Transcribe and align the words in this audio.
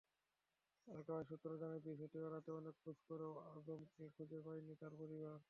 এলাকাবাসী 0.87 1.27
সূত্র 1.29 1.49
জানায়, 1.61 1.81
বৃহস্পতিবার 1.83 2.31
রাতে 2.31 2.51
অনেক 2.51 2.75
খোঁজ 2.83 2.97
করেও 3.09 3.31
আজমকে 3.47 4.03
খুঁজে 4.15 4.37
পায়নি 4.45 4.73
তাঁর 4.81 4.93
পরিবার। 4.99 5.37